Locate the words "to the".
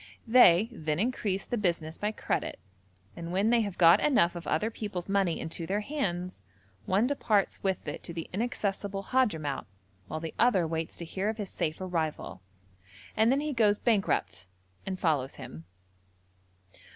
8.05-8.27